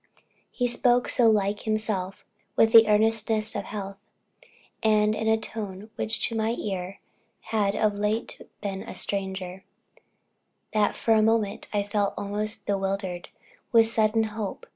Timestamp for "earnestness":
2.87-3.55